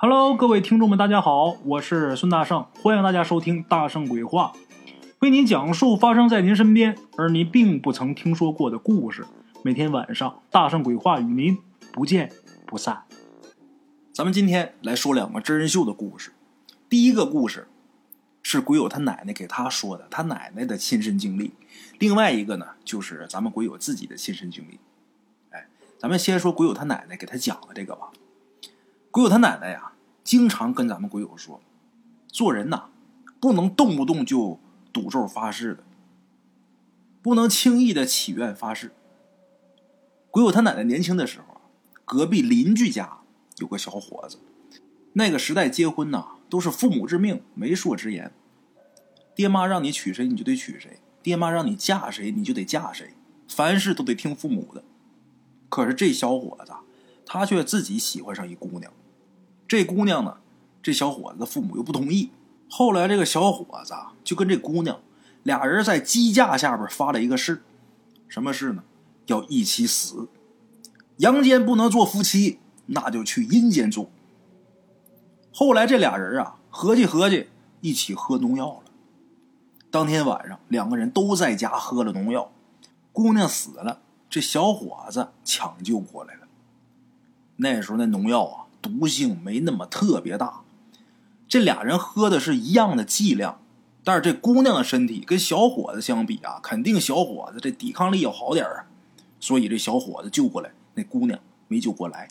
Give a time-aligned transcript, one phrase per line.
[0.00, 4.52] Hello，各位听众们，大家好，我是孙大圣，欢迎大家收听《大圣鬼话》，
[5.18, 9.26] 为您讲述发生在您身边而您并不曾听说过的故事。
[9.64, 11.58] 每天晚上，《大圣鬼话》与您
[11.90, 12.30] 不见
[12.64, 13.02] 不散。
[14.12, 16.30] 咱们今天来说两个真人秀的故事。
[16.88, 17.66] 第一个故事
[18.40, 21.50] 是鬼友他奶奶给他说的，他奶奶的亲身经历；
[21.98, 24.78] 另外一个呢，就是咱们鬼友自己的亲身经历。
[25.50, 25.66] 哎，
[25.98, 28.12] 咱们先说鬼友他奶奶给他讲的这个吧。
[29.10, 31.60] 鬼友他奶奶呀，经常跟咱们鬼友说，
[32.28, 32.90] 做人呐，
[33.40, 34.60] 不能动不动就
[34.92, 35.82] 赌咒发誓的，
[37.22, 38.92] 不能轻易的祈愿发誓。
[40.30, 41.60] 鬼友他奶奶年轻的时候，
[42.04, 43.18] 隔壁邻居家
[43.56, 44.38] 有个小伙子，
[45.14, 48.30] 那个时代结婚呐，都是父母之命，媒妁之言，
[49.34, 53.14] 爹妈让你娶谁你就得娶谁，爹妈让你嫁谁你就得嫁谁，
[53.48, 54.84] 凡事都得听父母的。
[55.70, 56.72] 可是这小伙子，
[57.24, 58.92] 他却自己喜欢上一姑娘。
[59.68, 60.38] 这姑娘呢，
[60.82, 62.30] 这小伙子的父母又不同意。
[62.70, 65.00] 后来这个小伙子就跟这姑娘
[65.42, 67.62] 俩人在鸡架下边发了一个誓，
[68.28, 68.82] 什么誓呢？
[69.26, 70.28] 要一起死。
[71.18, 74.08] 阳间不能做夫妻，那就去阴间做。
[75.52, 77.48] 后来这俩人啊，合计合计，
[77.82, 78.90] 一起喝农药了。
[79.90, 82.50] 当天晚上，两个人都在家喝了农药，
[83.12, 86.48] 姑娘死了，这小伙子抢救过来了。
[87.56, 88.67] 那时候那农药啊。
[88.88, 90.62] 毒性没那么特别大，
[91.46, 93.60] 这俩人喝的是一样的剂量，
[94.02, 98.86] 但是这姑娘的身体跟小伙子相比啊，肯定小伙子这抵抗力要好点啊，
[99.38, 102.28] 所以这小伙子救过来，那姑娘没救过来。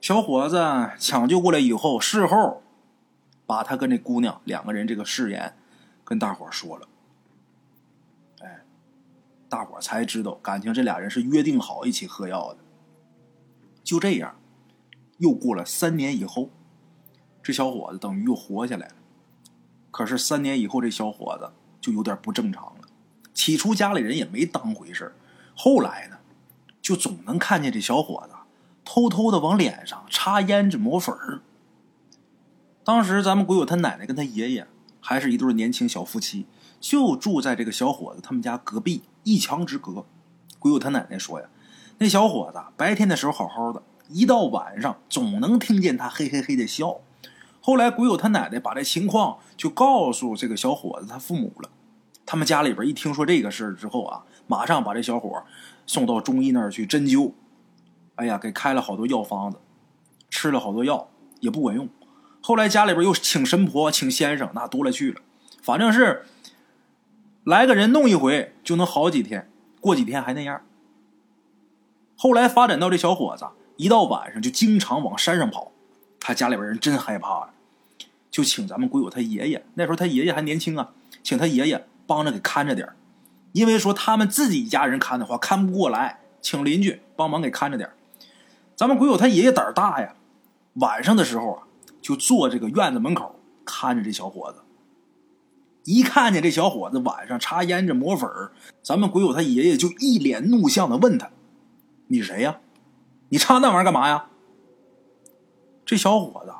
[0.00, 2.62] 小伙子抢救过来以后，事后
[3.46, 5.54] 把他跟这姑娘两个人这个誓言
[6.04, 6.88] 跟大伙说了，
[8.40, 8.64] 哎，
[9.48, 12.58] 大伙才知道感情这俩人是约定好一起喝药的，
[13.84, 14.39] 就这样。
[15.20, 16.48] 又过了三年以后，
[17.42, 18.94] 这小伙子等于又活下来了。
[19.90, 22.88] 可是三年以后，这小伙子就有点不正常了。
[23.34, 25.14] 起初家里人也没当回事
[25.54, 26.16] 后来呢，
[26.80, 28.34] 就总能看见这小伙子
[28.82, 31.42] 偷偷的往脸上擦胭脂抹粉儿。
[32.82, 34.66] 当时咱们鬼友他奶奶跟他爷爷
[35.00, 36.46] 还是一对年轻小夫妻，
[36.80, 40.06] 就住在这个小伙子他们家隔壁，一墙之隔。
[40.58, 41.48] 鬼友他奶奶说呀，
[41.98, 43.82] 那小伙子白天的时候好好的。
[44.10, 47.00] 一到晚上，总能听见他嘿嘿嘿的笑。
[47.60, 51.70] 后来，鬼友他奶奶把这情况就告诉这个小伙子他父母了。
[52.24, 55.42] 他们家里边一听说这个事儿之后啊，马上把这小伙
[55.86, 57.32] 送到中医那儿去针灸。
[58.14, 59.58] 哎呀，给开了好多药方子，
[60.30, 61.10] 吃了好多药
[61.40, 61.88] 也不管用。
[62.40, 65.20] 后来家里边又请神婆，请先生，那多了去了。
[65.62, 66.24] 反正是
[67.44, 69.50] 来个人弄一回就能好几天，
[69.80, 70.62] 过几天还那样。
[72.16, 73.46] 后来发展到这小伙子。
[73.80, 75.72] 一到晚上就经常往山上跑，
[76.20, 77.48] 他家里边人真害怕，
[78.30, 79.64] 就请咱们鬼友他爷爷。
[79.72, 80.92] 那时候他爷爷还年轻啊，
[81.22, 82.86] 请他爷爷帮着给看着点
[83.52, 87.88] 因为说他们自己家人看的话看不过来，请邻居帮忙给看着点
[88.76, 90.14] 咱们鬼友他爷爷胆儿大呀，
[90.74, 91.62] 晚上的时候啊，
[92.02, 94.58] 就坐这个院子门口看着这小伙子。
[95.84, 98.28] 一看见这小伙子晚上擦胭脂抹粉
[98.82, 101.30] 咱们鬼友他爷爷就一脸怒相的问他
[102.08, 102.58] ：“你谁呀？”
[103.30, 104.26] 你插那玩意儿干嘛呀？
[105.84, 106.52] 这小伙子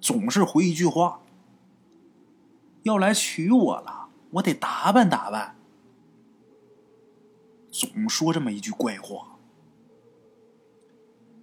[0.00, 1.20] 总是回一句话
[2.84, 5.56] ：“要来娶我了，我得打扮打扮。”
[7.70, 9.36] 总说这么一句怪话。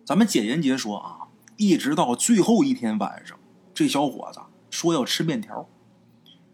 [0.06, 3.38] 咱们简言结说啊，一直到最后一天晚上，
[3.74, 5.68] 这小伙子说要吃面条，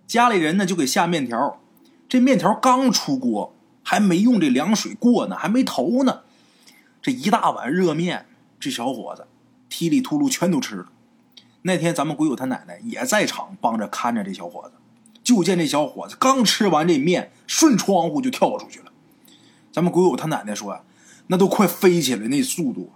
[0.08, 1.60] 家里人呢就给下面条。
[2.08, 3.54] 这面条刚出锅，
[3.84, 6.24] 还没用这凉水过呢，还没投呢。
[7.02, 8.28] 这一大碗热面，
[8.60, 9.26] 这小伙子
[9.70, 10.86] 踢里秃噜全都吃了。
[11.64, 14.74] 那天咱们鬼友他奶奶也在场帮着看着这小伙子，
[15.24, 18.92] 就见这小伙子刚吃完这面，顺窗户就跳出去了。
[19.72, 20.82] 咱们鬼友他奶奶说呀，
[21.28, 22.92] 那都快飞起来那速度，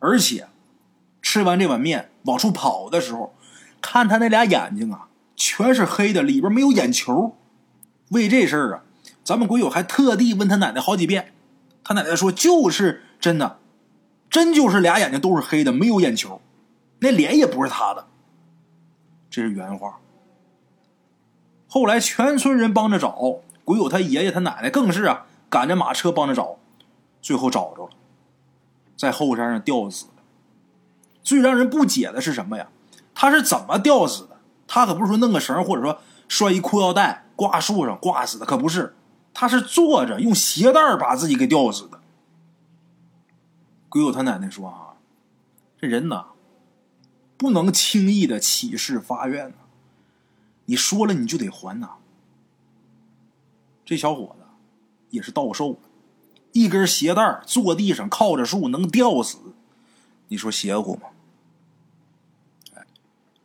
[0.00, 0.48] 而且
[1.22, 3.34] 吃完这碗面往出跑的时候，
[3.80, 7.36] 看他那俩眼睛啊，全是黑的，里边没有眼球。
[8.10, 8.82] 为这事儿啊，
[9.22, 11.34] 咱们鬼友还特地问他奶奶好几遍，
[11.84, 13.04] 他奶奶说就是。
[13.20, 13.58] 真的，
[14.30, 16.40] 真就是俩眼睛都是黑的，没有眼球，
[17.00, 18.06] 那脸也不是他的，
[19.28, 19.98] 这是原话。
[21.66, 26.58] 后来全村人帮着找，鬼友他爷爷他奶奶更是啊，赶着马车帮着找，
[27.20, 27.90] 最后找着了，
[28.96, 30.12] 在后山上吊死了。
[31.22, 32.68] 最让人不解的是什么呀？
[33.14, 34.38] 他是怎么吊死的？
[34.66, 35.98] 他可不是说弄个绳，或者说
[36.28, 38.94] 拴一裤腰带挂树上挂死的，可不是，
[39.34, 41.97] 他是坐着用鞋带把自己给吊死的。
[43.88, 44.94] 鬼友他奶奶说：“啊，
[45.80, 46.26] 这人呐，
[47.36, 49.56] 不能轻易的起誓发愿呐。
[50.66, 51.92] 你说了你就得还呐。
[53.84, 54.44] 这小伙子
[55.08, 55.78] 也是倒寿，
[56.52, 59.38] 一根鞋带坐地上靠着树能吊死，
[60.28, 61.08] 你说邪乎吗？
[62.74, 62.86] 哎，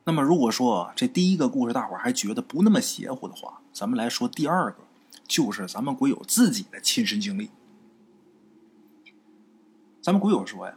[0.04, 4.80] 那么如果说这第一个故事大伙还觉得不那么邪乎的话，咱们来说第二个，
[5.26, 7.50] 就是咱们鬼友自己的亲身经历。
[10.04, 10.74] 咱们鬼友说呀，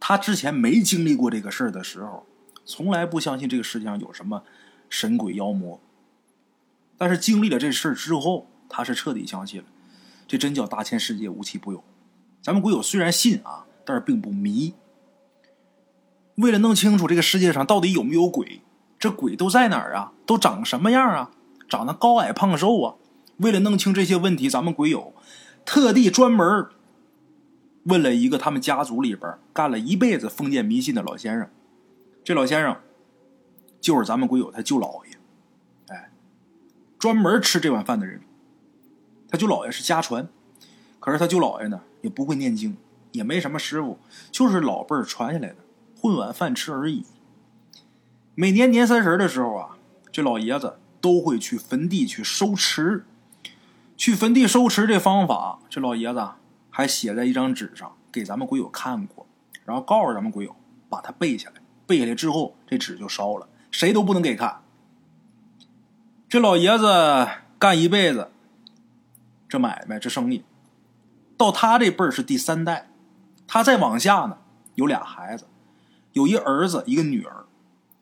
[0.00, 2.24] 他之前没经历过这个事儿的时候，
[2.64, 4.42] 从来不相信这个世界上有什么
[4.88, 5.78] 神鬼妖魔。
[6.96, 9.66] 但是经历了这事儿之后，他是彻底相信了，
[10.26, 11.84] 这真叫大千世界无奇不有。
[12.40, 14.72] 咱们鬼友虽然信啊，但是并不迷。
[16.36, 18.62] 为了弄清楚这个世界上到底有没有鬼，
[18.98, 20.14] 这鬼都在哪儿啊？
[20.24, 21.32] 都长什么样啊？
[21.68, 22.94] 长得高矮胖瘦啊？
[23.36, 25.12] 为了弄清这些问题，咱们鬼友
[25.66, 26.66] 特地专门
[27.88, 31.50] 问了一个他们家族里边干了一辈子封建迷信的老先生。
[32.22, 32.76] 这老先生
[33.80, 35.12] 就是咱们鬼友他舅姥爷。
[35.88, 36.10] 哎
[36.98, 38.20] 专门吃这碗饭的人，
[39.30, 40.28] 他舅姥爷是家传，
[40.98, 42.76] 可是他舅姥爷呢也不会念经，
[43.12, 43.98] 也没什么师傅，
[44.30, 45.56] 就是老辈儿传下来的，
[45.96, 47.04] 混碗饭吃而已。
[48.34, 49.78] 每年年三十的时候啊，
[50.10, 53.04] 这老爷子都会去坟地去收持，
[53.96, 56.18] 去坟地收持这方法，这老爷子
[56.78, 59.26] 还写在一张纸上给咱们鬼友看过，
[59.64, 60.54] 然后告诉咱们鬼友
[60.88, 64.62] 把它背下来，背下来之后这纸就烧了，谁都不能给看。
[66.28, 67.26] 这老爷子
[67.58, 68.30] 干一辈子，
[69.48, 70.44] 这买卖这生意，
[71.36, 72.88] 到他这辈儿是第三代，
[73.48, 74.38] 他再往下呢
[74.76, 75.48] 有俩孩子，
[76.12, 77.44] 有一儿子一个女儿，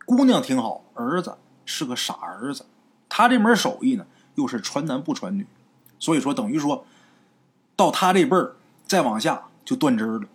[0.04, 2.66] 姑娘挺好，儿子是个傻儿子，
[3.08, 5.46] 他这门手艺呢又是传男不传女，
[5.98, 6.84] 所以说等于说
[7.74, 8.55] 到他这辈儿
[8.86, 10.28] 再往下就断针了。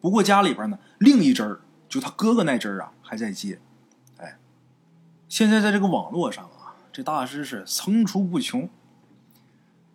[0.00, 3.60] 不过家里边呢另一针儿就他哥哥那针儿啊还在接，
[4.18, 4.38] 哎，
[5.28, 6.76] 现在在这个网络上啊。
[6.92, 8.68] 这大师是层出不穷，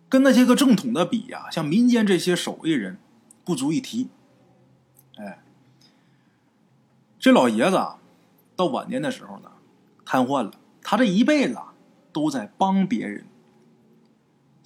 [0.08, 2.98] 跟那些个正统的比呀，像民间这些手艺人
[3.44, 4.08] 不足一提。
[5.16, 5.38] 哎，
[7.20, 7.98] 这老爷子啊，
[8.56, 9.52] 到晚年的时候呢，
[10.04, 10.50] 瘫痪了。
[10.82, 11.72] 他这一辈子啊，
[12.12, 13.27] 都在帮别人。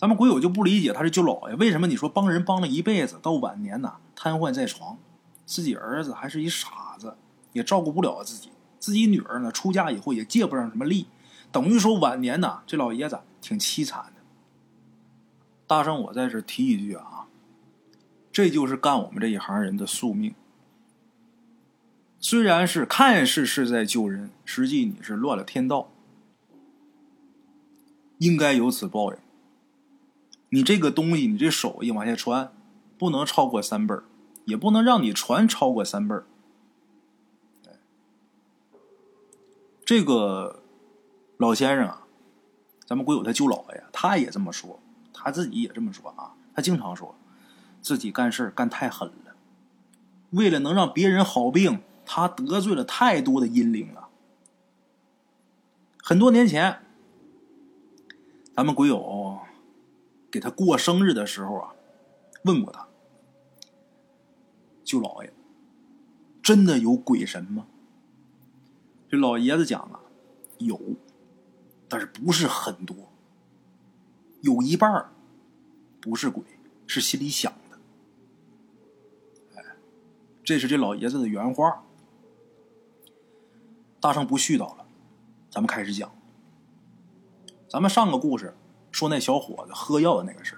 [0.03, 4.99] 咱们鬼友就不理解，他是舅老爷，为什么你说帮人帮了一辈子，到晚年呢瘫痪在床，
[5.47, 7.17] 自己儿子还是一傻子，
[7.53, 8.51] 也照顾不了自己，
[8.81, 11.07] 自己女儿呢出嫁以后也借不上什么力。
[11.53, 14.21] 等于说晚年呐，这老爷子挺凄惨的。
[15.69, 17.29] 大圣，我在这提一句啊，
[18.33, 20.35] 这就是干我们这一行人的宿命。
[22.19, 25.93] 虽然是看似是在救人，实际你是乱了天道，
[28.19, 29.22] 应该有此报应。
[30.55, 32.53] 你这个东西，你这手艺往下传，
[32.99, 34.05] 不能超过三辈儿，
[34.45, 36.25] 也不能让你传超过三辈儿。
[39.85, 40.61] 这个。
[41.39, 42.07] 老先生啊，
[42.87, 44.79] 咱们鬼友他舅姥爷，他也这么说，
[45.13, 46.35] 他自己也这么说啊。
[46.55, 47.17] 他经常说，
[47.81, 49.35] 自己干事干太狠了，
[50.31, 54.09] 为了能让别人好病，他得罪了太多的阴灵了。
[56.01, 56.85] 很多年前，
[58.55, 59.41] 咱们鬼友
[60.32, 61.75] 给他过生日的时候啊，
[62.44, 62.88] 问过他，
[64.82, 65.31] 舅姥爷，
[66.43, 67.67] 真的有鬼神吗？
[69.11, 70.01] 这老爷子讲啊，
[70.56, 70.81] 有。
[71.86, 73.12] 但是不是很多，
[74.41, 75.12] 有一半
[76.01, 76.43] 不是鬼，
[76.86, 77.79] 是心里想的。
[79.55, 79.77] 哎，
[80.43, 81.84] 这是这老爷子的原话。
[84.01, 84.86] 大圣不絮叨了，
[85.51, 86.10] 咱们开始讲。
[87.69, 88.56] 咱们上个故事
[89.03, 90.56] 说那小伙子喝药的那个事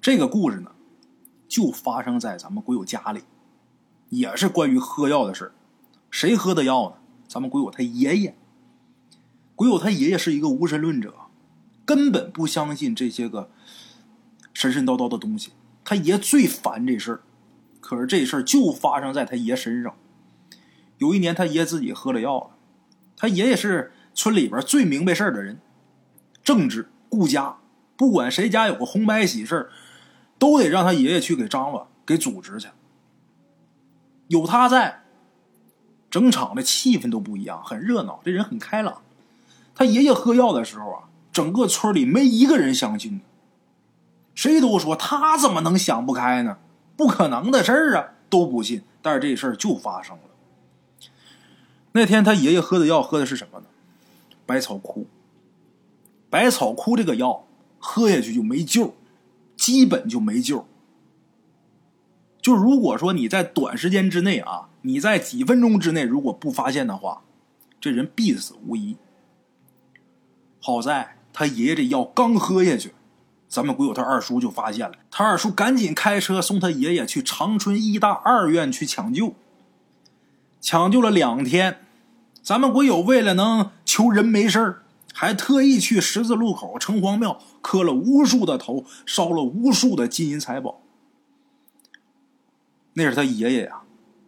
[0.00, 0.72] 这个故事呢，
[1.46, 3.22] 就发生在咱们鬼友家里，
[4.08, 5.52] 也是关于喝药的事
[6.10, 6.96] 谁喝的药呢？
[7.28, 8.36] 咱们鬼友他爷爷。
[9.54, 11.14] 鬼友他爷爷是一个无神论者，
[11.84, 13.52] 根本不相信这些个
[14.52, 15.52] 神神叨叨的东西。
[15.84, 17.20] 他爷最烦这事儿，
[17.80, 19.94] 可是这事儿就发生在他爷身上。
[20.98, 22.50] 有一年，他爷自己喝了药了。
[23.16, 25.60] 他爷爷是村里边最明白事儿的人，
[26.42, 27.58] 正直顾家，
[27.96, 29.68] 不管谁家有个红白喜事
[30.38, 32.68] 都得让他爷爷去给张罗、给组织去。
[34.28, 35.02] 有他在，
[36.08, 38.20] 整场的气氛都不一样，很热闹。
[38.24, 39.02] 这人很开朗。
[39.74, 43.24] 他爷爷喝药的时候啊，整个村里没一个人相信的，
[44.34, 46.58] 谁都说他怎么能想不开呢？
[46.96, 48.82] 不可能的事儿啊，都不信。
[49.02, 50.22] 但是这事儿就发生了。
[51.92, 53.66] 那天他爷爷喝的药，喝的是什么呢？
[54.46, 55.06] 百草枯。
[56.30, 57.44] 百草枯这个药
[57.78, 58.94] 喝下去就没救，
[59.56, 60.66] 基本就没救。
[62.40, 67.22] 就如果说你在短时间之内啊你在几分钟之内如果不发现的话，
[67.78, 68.96] 这人必死无疑。
[70.60, 72.94] 好在他爷爷这药刚喝下去，
[73.48, 79.34] 咱们鬼友他二叔就发现了，他二叔赶紧开车送他爷爷去长春医大二院去抢救。
[80.60, 81.80] 抢救了两天，
[82.42, 84.82] 咱们鬼友为了能求人没事
[85.20, 90.80] 还特意去十字路口城隍庙磕了无数的头，烧了无数的金银财宝。
[92.94, 93.82] 那是他爷爷呀，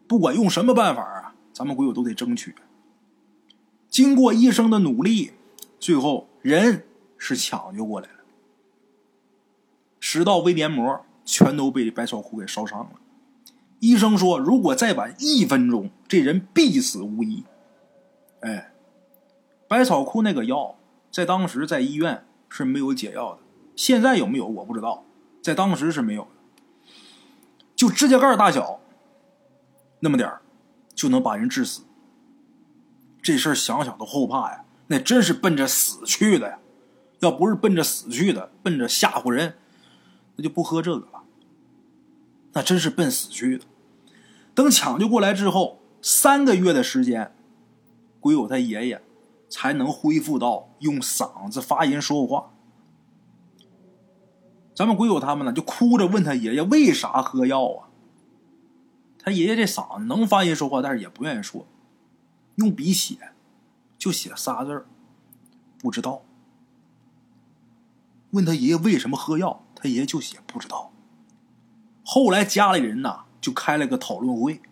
[0.06, 2.54] 不管用什么办法啊，咱们鬼友都得争取。
[3.88, 5.32] 经过医生的努力，
[5.80, 6.84] 最后人
[7.16, 8.18] 是抢救过来了。
[9.98, 12.90] 食道微黏膜全都被百草枯给烧伤了。
[13.80, 17.44] 医生说，如果再晚一分钟，这人必死无疑。
[18.40, 18.74] 哎，
[19.66, 20.76] 百草枯那个药，
[21.12, 23.40] 在当时在医院是没有解药的，
[23.76, 25.04] 现在有没有我不知道，
[25.42, 26.28] 在当时是没有的。
[27.76, 28.80] 就指甲盖大小，
[30.00, 30.40] 那么点儿，
[30.94, 31.82] 就能把人致死。
[33.22, 34.64] 这事儿想想都后怕呀！
[34.86, 36.58] 那真是奔着死去的呀！
[37.20, 39.54] 要不是奔着死去的，奔着吓唬人，
[40.36, 41.22] 那就不喝这个了。
[42.54, 43.64] 那真是奔死去的。
[44.54, 47.34] 等抢救过来之后，三个月的时间，
[48.18, 49.02] 鬼友他爷爷
[49.52, 52.54] 才能恢复到用嗓子发音说话。
[54.74, 57.88] 咱们鬼友他们呢，就哭着问他爷爷为啥喝药啊？
[59.18, 61.66] 他爷爷这嗓子能发音说话，但是也不愿意说，
[62.54, 63.18] 用笔写，
[63.98, 64.86] 就写仨字儿
[65.78, 66.22] 不知道。
[68.30, 70.90] 问他爷爷为什么喝药，他爷爷就写不知道。
[72.02, 74.62] 后来家里人呐，就开了个讨论会，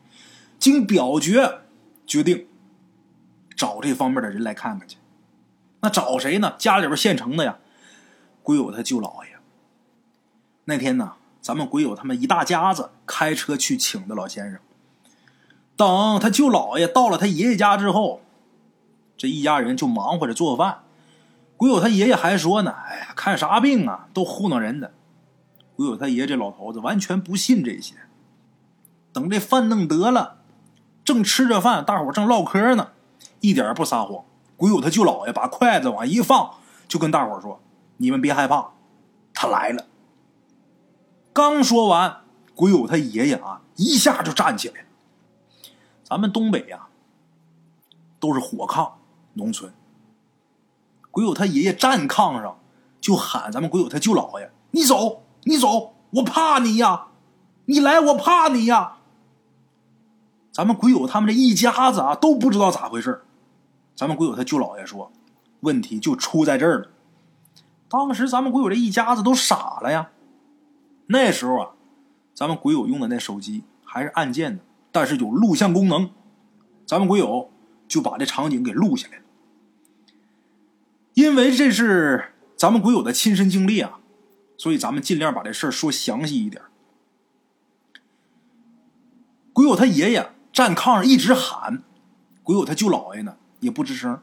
[0.59, 1.61] 经表决
[2.07, 2.49] 决定
[3.61, 4.97] 找这方面的人来看看去。
[5.81, 6.55] 那找谁呢？
[6.57, 7.59] 家里边现成的呀，
[8.43, 9.37] 鬼友他舅姥爷。
[10.65, 11.13] 那天呢，
[11.43, 14.59] 咱们鬼友他们一大家子开车去请的老先生。
[15.77, 18.23] 等他舅姥爷到了他爷爷家之后，
[19.19, 20.85] 这一家人就忙活着做饭。
[21.59, 24.95] 鬼友他爷爷还说呢：“哎呀，看啥病啊，都糊弄人的。”
[25.77, 27.95] 鬼友他爷这老头子完全不信这些。
[29.13, 30.39] 等这饭弄得了，
[31.05, 32.93] 正吃着饭，大伙正唠嗑呢，
[33.41, 34.25] 一点不撒谎。
[34.57, 36.55] 鬼友他舅姥爷把筷子往一放，
[36.87, 37.61] 就跟大伙说
[37.97, 38.73] ：“你们别害怕，
[39.33, 39.87] 他来了。”
[41.33, 42.23] 刚说完，
[42.55, 44.85] 鬼友他爷爷啊，一下就站起来。
[46.05, 46.89] 咱们东北呀，
[48.19, 48.91] 都是火炕
[49.35, 49.73] 农村。
[51.11, 52.59] 鬼友他爷爷站炕上，
[53.01, 57.07] 就喊咱们鬼友他舅姥爷：“你走，你走，我怕你呀！
[57.65, 58.99] 你来，我怕你呀！”
[60.53, 63.25] 咱们鬼友他们这一家子啊，都不知道咋回事儿
[64.01, 65.13] 咱们鬼友他舅姥爷说
[65.61, 66.89] ：“问题就出在这儿了。”
[67.87, 70.11] 当时咱们鬼友这一家子都傻了呀。
[71.09, 71.71] 那时候啊，
[72.33, 76.09] 咱们鬼友用的那手机还是按键的，但是有录像功能，
[76.87, 77.51] 咱们鬼友
[77.87, 79.25] 就把这场景给录下来了。
[81.13, 84.01] 因为这是咱们鬼友的亲身经历啊，
[84.57, 86.63] 所以咱们尽量把这事儿说详细一点。
[89.53, 91.83] 鬼友他爷爷站炕上一直喊，
[92.43, 94.21] 鬼友他舅姥爷呢也不吱声。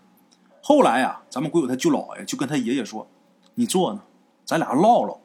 [0.62, 3.08] 后来啊，咱们鬼友他舅姥爷就跟他爷爷说
[3.56, 4.02] ：“你坐呢，
[4.44, 5.20] 咱俩唠唠。”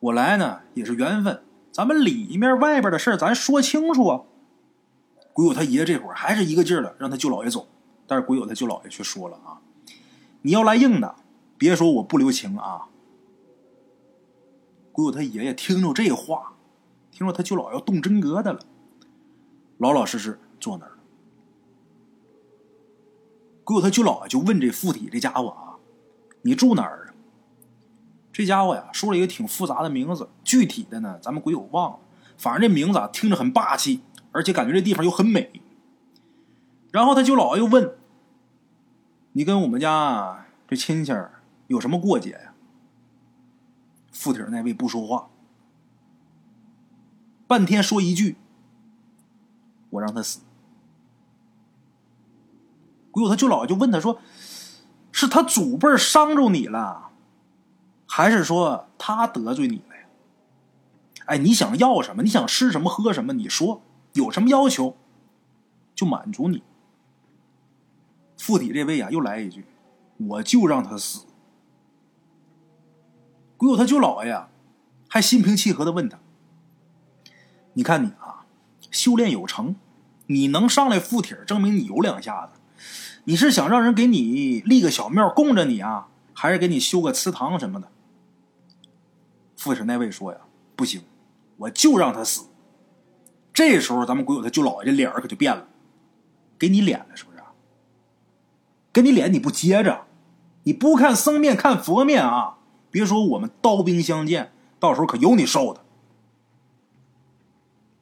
[0.00, 1.42] 我来呢也是缘分，
[1.72, 4.22] 咱们里面外边的事咱说清楚啊。
[5.32, 7.66] 鬼友他爷爷这会儿还是一个劲儿的让他舅姥爷走，
[8.06, 9.60] 但是鬼友他舅姥爷却说了啊
[10.42, 11.16] ：“你要来硬的，
[11.58, 12.88] 别说我不留情啊。”
[14.92, 16.54] 鬼友他爷爷听着这话，
[17.10, 18.60] 听着他舅姥爷要动真格的了，
[19.78, 20.92] 老老实实坐那儿。
[23.70, 25.78] 鬼友他舅姥爷就问这附体这家伙啊
[26.42, 27.14] ：“你住哪儿？”
[28.32, 31.98] 这家伙呀，说了一个挺复杂的名字，具体的呢，咱们鬼友忘了。
[32.36, 34.00] 反正这名字啊，听着很霸气，
[34.32, 35.62] 而且感觉这地方又很美。
[36.90, 37.96] 然后他舅姥爷又问
[39.34, 41.12] ：“你跟我们家这亲戚
[41.68, 42.54] 有什么过节呀？”
[44.10, 45.30] 附体那位不说话，
[47.46, 48.36] 半天说一句
[49.90, 50.40] ：“我让他死。”
[53.10, 54.20] 鬼友他舅姥爷就问他说
[55.12, 57.10] ：“是他祖辈伤着你了？”
[58.06, 60.04] 还是说他得罪你了呀？
[61.26, 62.22] 哎，你想要什么？
[62.22, 63.32] 你想吃什么喝什么？
[63.32, 63.82] 你说
[64.14, 64.96] 有什么要求，
[65.94, 66.62] 就满足你。
[68.36, 69.64] 附体这位啊，又来一句
[70.18, 71.26] ：“我就让他死。”
[73.56, 74.46] 鬼友他舅姥爷
[75.08, 76.18] 还心平气和的问他
[77.74, 78.46] ：“你看你啊，
[78.90, 79.76] 修炼有成，
[80.26, 82.59] 你能上来附体，证明你有两下子。
[83.24, 87.88] 你是想让人给你立个小庙供着你啊，还是给你修个祠堂什么的？”
[89.56, 90.38] 附体那位说呀
[90.74, 91.02] ：“不行，
[91.58, 92.46] 我就让他死。”
[93.52, 95.66] 这时候咱们鬼友他舅姥爷这脸可就变了，
[96.58, 97.38] 给你脸了是不是？
[98.92, 100.06] 给你脸你不接着，
[100.64, 102.56] 你不看僧面看佛面啊！
[102.90, 105.84] 别说我们刀兵相见，到时候可有你受的。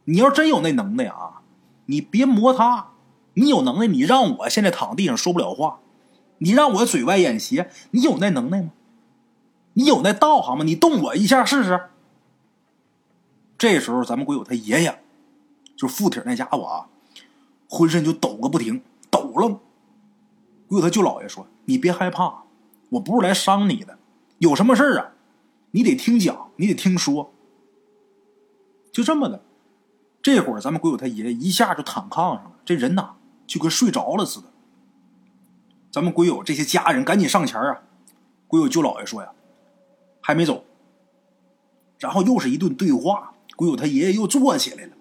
[0.04, 1.42] 你要真有那能耐啊，
[1.86, 2.92] 你别磨他。
[3.38, 5.80] 你有能耐，你让我现在躺地上说不了话，
[6.38, 8.72] 你让我嘴歪眼斜，你有那能耐吗？
[9.74, 10.64] 你有那道行吗？
[10.64, 11.90] 你动我一下试试。
[13.56, 15.00] 这时候，咱们鬼友他爷爷，
[15.76, 16.86] 就附体那家伙啊，
[17.68, 19.60] 浑身就抖个不停，抖了。
[20.68, 22.42] 鬼友他舅姥爷说：“你别害怕，
[22.90, 23.98] 我不是来伤你的，
[24.38, 25.12] 有什么事啊？
[25.70, 27.32] 你得听讲，你得听说。”
[28.90, 29.42] 就这么的，
[30.20, 33.14] 这会儿咱们鬼友他爷爷一下就躺炕上了，这人呐。
[33.48, 34.46] 就跟睡着了似的。
[35.90, 37.80] 咱们鬼友这些家人赶紧上前啊！
[38.46, 39.30] 鬼友舅姥爷说呀
[40.22, 40.64] ：“还没走。”
[41.98, 43.32] 然后又是一顿对话。
[43.56, 44.92] 鬼友他爷爷又坐起来了。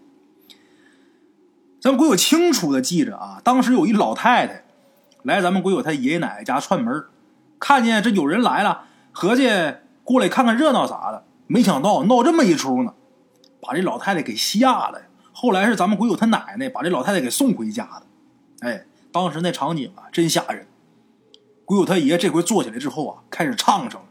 [1.80, 4.64] 咱们鬼友清楚的记着啊，当时有一老太太
[5.22, 7.06] 来咱们鬼友他爷爷奶奶家串门，
[7.60, 9.48] 看见这有人来了，合计
[10.04, 12.96] 过来看看热闹啥的，没想到闹这么一出呢，
[13.62, 15.04] 把这老太太给吓了。
[15.32, 18.07] 后来是咱们鬼友他奶奶把这老太太给送回家的。
[18.62, 20.68] 哎，当时那场景啊，真吓人。
[21.66, 24.08] 鬼友他爷这回坐起来之后啊，开始唱上了。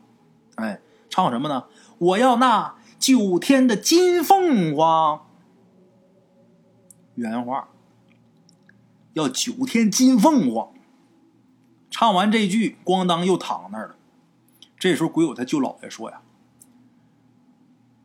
[0.57, 1.65] 哎，唱什么呢？
[1.99, 5.27] 我要那九天的金凤凰。
[7.15, 7.69] 原话，
[9.15, 10.75] 要九天金凤凰。
[11.91, 13.97] 唱完这句，咣当又躺那儿了。
[14.79, 16.21] 这时候，鬼友他舅姥爷说呀：“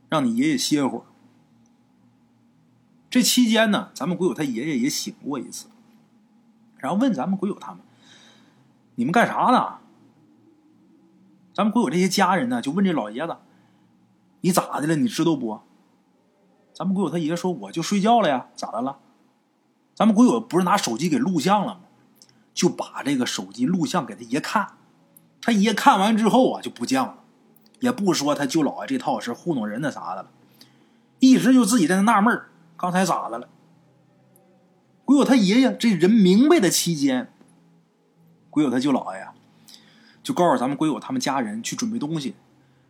[0.08, 1.04] 让你爷爷歇会儿。”
[3.12, 5.68] 这期间呢，咱们鬼友他爷爷也醒过一次。
[6.82, 7.80] 然后问咱们鬼友他们
[8.96, 9.76] ：“你们干啥呢？”
[11.54, 13.38] 咱们鬼友这些家人呢，就问这老爷子
[14.42, 14.96] ：“你咋的了？
[14.96, 15.62] 你知道不？”
[16.74, 18.98] 咱们鬼友他爷说：“我就睡觉了呀，咋的了？”
[19.94, 21.82] 咱们鬼友不是拿手机给录像了吗？
[22.54, 24.70] 就把这个手机录像给他爷看。
[25.42, 27.18] 他爷看完之后啊，就不犟了，
[27.80, 30.30] 也不说他舅姥爷这套是糊弄人的啥的了，
[31.20, 32.42] 一直就自己在那纳闷
[32.76, 33.48] 刚才咋的了？
[35.12, 37.28] 鬼友他爷爷这人明白的期间，
[38.50, 39.28] 鬼友他舅姥爷
[40.24, 42.34] 就告诉咱们鬼友他们家人去准备东西，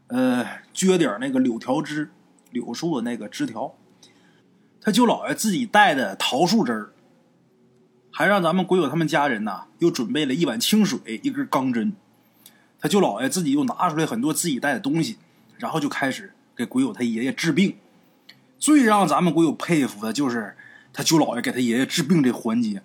[0.06, 2.12] 呃，撅点那个柳条枝，
[2.52, 3.74] 柳树的那个枝条。
[4.80, 6.92] 他舅姥爷自己带的桃树枝儿，
[8.12, 11.94] 还让咱们鬼友他们家人呐又准备了一碗清水，一根钢针。
[12.80, 15.18] 他舅姥爷自己又拿出来很多自己带的东西，
[15.58, 17.78] 然后就开始给鬼友他爷爷治病。
[18.60, 20.56] 最让咱们鬼友佩服的就是。
[20.93, 22.82] 他舅姥爷给他爷爷治病这环节，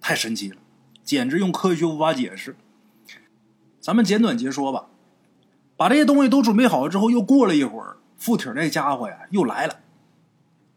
[0.00, 0.56] 太神奇了，
[1.02, 2.56] 简直用科学无法解释。
[3.80, 4.86] 咱们简短截说吧。
[5.74, 9.80] 把这些东西都准备好了之后，又过了一会儿，附体那家伙呀又来了。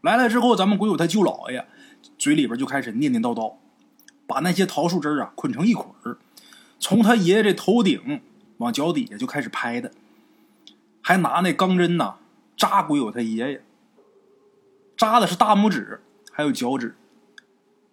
[0.00, 1.64] 来了之后，咱们鬼友他舅姥爷
[2.18, 3.54] 嘴里边就开始念念叨叨，
[4.26, 6.18] 把那些桃树枝啊捆成一捆儿，
[6.80, 8.20] 从他爷爷这头顶
[8.56, 9.92] 往脚底下就开始拍的，
[11.02, 12.16] 还拿那钢针呐
[12.56, 13.62] 扎鬼友他爷爷，
[14.96, 16.00] 扎的是大拇指。
[16.36, 16.94] 还有脚趾，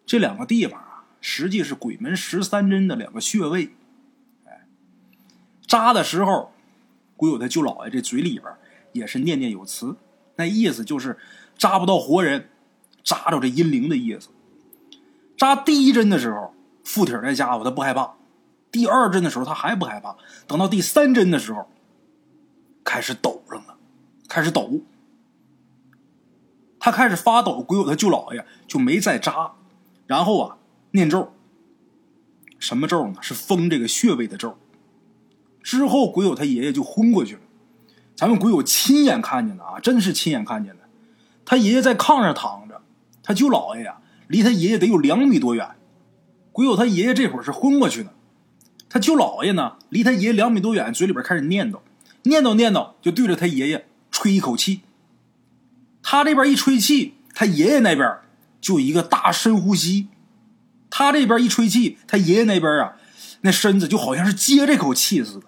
[0.06, 3.70] 这两个地方啊，实际是鬼门十三针的两个穴位。
[4.46, 4.68] 哎，
[5.66, 6.52] 扎的时候，
[7.16, 8.54] 鬼友他舅姥爷这嘴里边
[8.92, 9.96] 也是念念有词，
[10.36, 11.18] 那意思就是
[11.58, 12.50] 扎不到活人，
[13.02, 14.28] 扎着这阴灵的意思。
[15.38, 16.54] 扎第一针的时候，
[16.84, 18.18] 附体那家伙他不害怕；
[18.74, 21.66] 第二针的时候他还不害怕；等到第三针的时候，
[22.84, 23.78] 开始抖上了，
[24.28, 24.82] 开始抖。
[26.86, 29.54] 他开始发抖，鬼友他舅姥爷就没再扎，
[30.06, 30.58] 然后啊
[30.92, 31.32] 念咒，
[32.60, 33.16] 什么咒呢？
[33.22, 34.58] 是封这个穴位的咒。
[35.62, 37.42] 之后鬼友他爷爷就昏过去了，
[38.18, 40.84] 咱们鬼友亲眼看见的啊，真是亲眼看见的。
[41.46, 42.82] 他爷爷在炕上躺着，
[43.24, 45.76] 他舅姥爷呀离他爷爷得有两米多远。
[46.52, 48.14] 鬼友他爷爷这会儿是昏过去的，
[48.90, 51.80] 他舅姥爷呢离他爷爷两米多远，嘴里边开始念叨，
[52.24, 54.82] 念叨念叨，就对着他爷爷吹一口气。
[56.04, 58.20] 他这边一吹气，他爷爷那边
[58.62, 60.08] 就一个大深呼吸；
[60.90, 62.98] 他这边一吹气，他爷爷那边啊，
[63.42, 65.48] 那身子就好像是接这口气似的，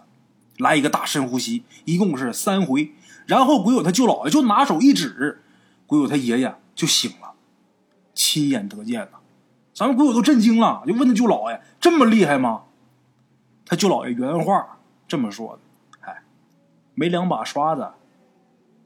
[0.57, 2.93] 来一个大深呼吸，一共是三回。
[3.27, 5.43] 然后鬼友他舅姥爷就拿手一指，
[5.85, 7.33] 鬼友他爷爷就醒了，
[8.13, 9.19] 亲眼得见了。
[9.73, 12.63] 咱们鬼友都震惊了，就问他舅姥爷：“这么厉害吗？”
[13.65, 15.59] 他舅姥爷原话这么说的
[16.07, 16.23] ：“哎，
[16.93, 17.89] 没两把刷子，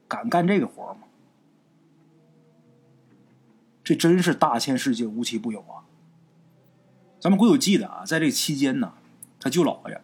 [0.08, 1.00] 敢干这个活吗？”
[3.90, 5.82] 这真是大千世界无奇不有啊！
[7.18, 8.92] 咱们鬼友记得啊，在这期间呢，
[9.40, 10.00] 他舅姥爷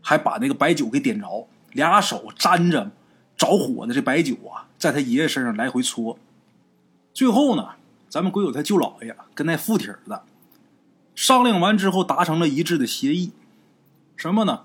[0.00, 2.90] 还把那个白酒给点着，俩手沾着
[3.36, 6.18] 着火的这白酒啊，在他爷爷身上来回搓。
[7.12, 7.72] 最后呢，
[8.08, 10.24] 咱们鬼友他舅姥爷跟那附体的
[11.14, 13.32] 商量完之后，达成了一致的协议，
[14.16, 14.64] 什么呢？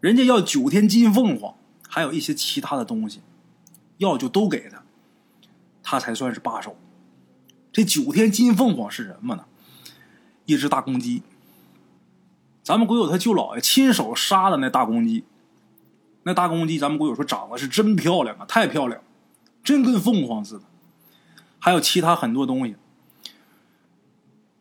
[0.00, 1.54] 人家要九天金凤凰，
[1.86, 3.20] 还有一些其他的东西，
[3.98, 4.82] 要就都给他，
[5.82, 6.74] 他才算是罢手。
[7.72, 9.44] 这九天金凤凰是什么呢？
[10.44, 11.22] 一只大公鸡。
[12.62, 15.24] 咱们鬼友他舅姥爷亲手杀的那大公鸡，
[16.24, 19.00] 那大公鸡，咱们鬼友说长得是真漂亮啊，太漂亮，
[19.64, 20.64] 真跟凤凰似的。
[21.58, 22.76] 还有其他很多东西。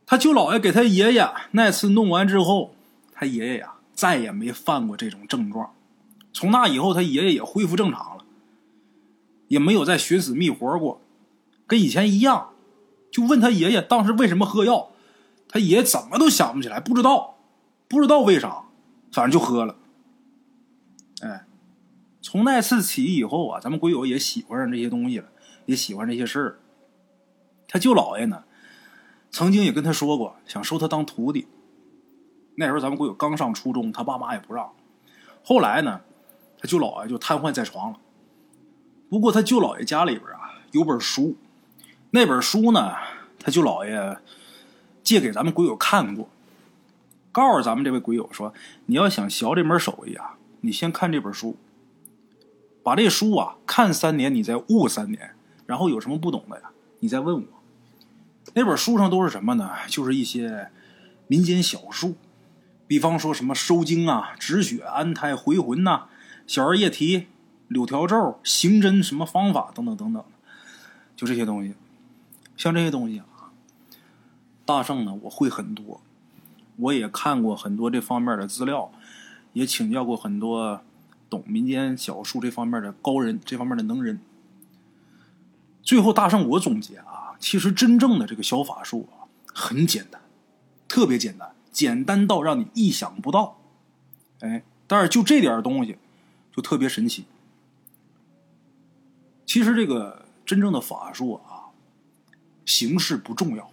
[0.05, 2.73] 他舅姥爷给他爷爷那次弄完之后，
[3.13, 5.73] 他爷爷呀再也没犯过这种症状。
[6.31, 8.23] 从那以后，他爷爷也恢复正常了，
[9.47, 11.01] 也没有再寻死觅活过，
[11.67, 12.50] 跟以前一样。
[13.11, 14.91] 就问他爷爷当时为什么喝药，
[15.49, 17.35] 他爷爷怎么都想不起来，不知道，
[17.89, 18.63] 不知道为啥，
[19.11, 19.75] 反正就喝了。
[21.21, 21.45] 哎，
[22.21, 25.27] 从那次起以后啊，咱们鬼友也喜欢上这些东西了，
[25.65, 26.59] 也喜欢这些事儿。
[27.67, 28.45] 他舅姥爷呢，
[29.29, 31.47] 曾经也跟他说过，想收他当徒弟。
[32.55, 34.71] 那时候咱们鬼友刚上初中，他爸妈也不让。
[35.43, 36.01] 后来呢，
[36.57, 37.99] 他舅姥爷就瘫痪在床了。
[39.09, 41.35] 不过他舅姥爷家里边啊有本书。
[42.13, 42.93] 那本书呢，
[43.39, 44.17] 他舅姥爷
[45.01, 46.29] 借给咱们鬼友看过，
[47.31, 48.53] 告诉咱们这位鬼友说
[48.87, 51.55] ：“你要想学这门手艺啊，你先看这本书，
[52.83, 55.31] 把这书啊看三年，你再悟三年，
[55.65, 57.47] 然后有什么不懂的呀，你再问我。”
[58.53, 59.71] 那本书上都是什么呢？
[59.87, 60.67] 就是一些
[61.27, 62.15] 民间小术，
[62.87, 66.07] 比方说什么收精啊、止血、安胎、回魂呐、
[66.45, 67.27] 小儿夜啼、
[67.69, 70.21] 柳条咒、刑针什么方法等等等等，
[71.15, 71.73] 就这些东西。
[72.61, 73.49] 像这些东西啊，
[74.67, 75.99] 大圣呢，我会很多，
[76.75, 78.91] 我也看过很多这方面的资料，
[79.53, 80.83] 也请教过很多
[81.27, 84.21] 懂民间小术这方面的高人，这方面的能人。
[85.81, 90.21] 最后，大圣我总结啊，其实真正的这个小法术啊，很简单，
[90.87, 93.57] 特别简单，简单到让你意想不到。
[94.41, 95.97] 哎，但是就这点东西，
[96.55, 97.25] 就特别神奇。
[99.47, 101.57] 其实这个真正的法术啊。
[102.71, 103.69] 形式不重要，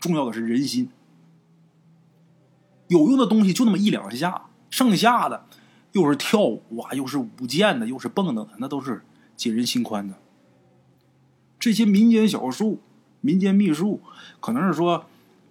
[0.00, 0.90] 重要的是人心。
[2.88, 5.46] 有用的东西就那么一两下，剩下的
[5.92, 9.02] 又是跳舞啊，又是舞剑的，又是蹦的，那都是
[9.36, 10.14] 解人心宽的。
[11.60, 12.80] 这些民间小术、
[13.20, 14.00] 民间秘术，
[14.40, 15.06] 可能是说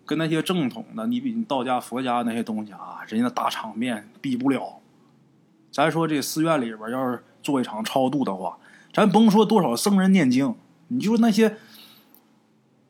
[0.06, 4.82] 跟那些正统的，你比道家、佛家那些东西啊，人家的大场面比不了。
[5.72, 8.58] 咱说这寺院里边要是做一场超度的话，
[8.92, 10.54] 咱甭说多少僧人念经，
[10.90, 11.56] 你就那些。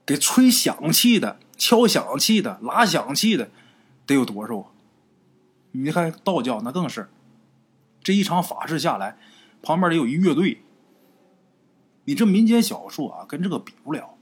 [0.06, 3.50] 给吹响器的、敲响器的、拉响器的，
[4.06, 4.72] 得有多少啊？
[5.72, 7.10] 你看道教那更是，
[8.04, 9.18] 这一场法事下来，
[9.62, 10.62] 旁边得有一乐队。
[12.06, 14.18] 你这民间小术啊，跟这个比不了。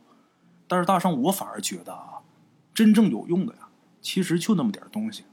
[0.68, 2.22] 但是大圣，我反而觉得啊，
[2.74, 3.68] 真正有用的呀，
[4.02, 5.26] 其实就那么点东西。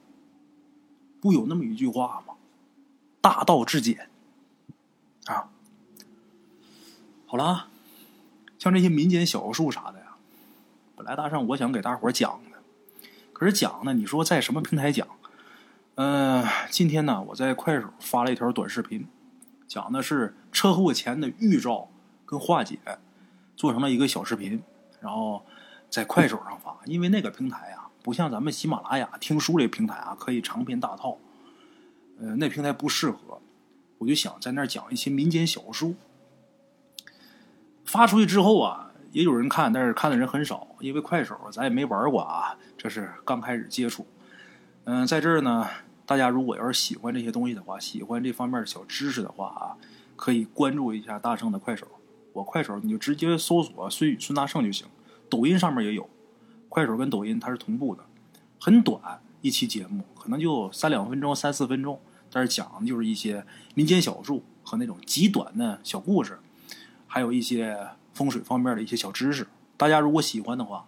[1.21, 2.35] 不有那么一句话吗？
[3.21, 4.09] 大道至简
[5.27, 5.51] 啊。
[7.27, 7.69] 好了，
[8.59, 10.08] 像这些民间小术啥的。
[11.09, 12.59] 来大圣我想给大伙讲的，
[13.33, 15.09] 可是讲呢，你说在什么平台讲？
[15.95, 19.09] 嗯，今天呢，我在快手发了一条短视频，
[19.67, 21.89] 讲的是车祸前的预兆
[22.27, 22.79] 跟化解，
[23.57, 24.63] 做成了一个小视频，
[25.01, 25.47] 然后
[25.89, 26.77] 在快手上发。
[26.85, 31.17] 因为那个平台啊，不像咱们喜马拉雅听书这平台啊，可以长篇大套，
[32.21, 33.41] 呃，那平台不适合。
[33.97, 35.95] 我就想在那儿讲一些民间小书，
[37.87, 38.85] 发出去之后啊。
[39.11, 44.07] 也有人看，但是看的人很少，因为快手咱也没玩过啊，这是刚开始接触。
[44.85, 45.67] 嗯，在这儿呢，
[46.05, 49.77] 大家如果要是喜欢这些东西的话，喜欢这方面小知识的话啊，
[50.15, 51.87] 可以关注一下大圣的快手。
[52.35, 54.87] 我快手你就直接搜索“孙宇孙大圣”就行，
[55.29, 56.09] 抖音上面也有，
[56.69, 58.05] 快手跟抖音它是同步的，
[58.61, 63.45] 很短一期节目，可能就三两分钟、三四分钟，但是讲的就是一些
[63.75, 66.39] 民间小术和那种极短的小故事，
[67.07, 67.89] 还有一些。
[68.19, 70.85] 风水方面的一些小知识，大家如果喜欢的话，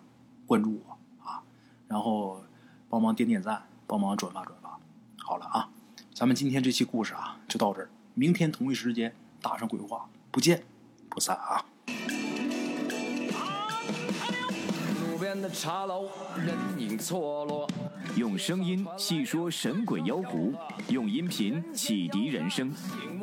[0.48, 1.40] 关注我啊，
[1.86, 2.42] 然后
[2.88, 4.80] 帮忙点点赞，帮忙转发转发。
[5.16, 5.68] 好了啊，
[6.12, 10.64] 咱们今天这期故事啊就到这儿，明天同一时间打上鬼话不见
[11.08, 11.64] 不散啊。
[15.32, 16.08] 边的茶楼，
[16.44, 17.68] 人影错落。
[18.16, 20.52] 用声音细说神鬼妖狐，
[20.88, 22.72] 用音频启迪人生。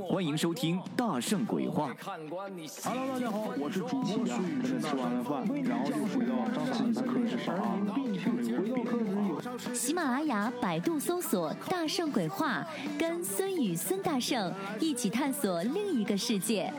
[0.07, 1.91] 欢迎收听《大圣鬼话》。
[2.01, 4.79] Hello，大家好，我是主播孙宇。
[4.79, 7.75] 吃完了饭，然后就回到张三的课室上啊。
[7.93, 9.75] 回到课室有。
[9.75, 12.65] 喜马拉雅、百度搜索“大圣鬼话”，
[12.97, 16.71] 跟孙宇、孙大圣一起探索另一个世界。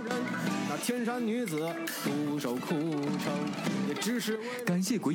[0.70, 1.68] 那天山女子
[2.02, 3.32] 独守空城，
[3.88, 5.14] 也只是感谢鬼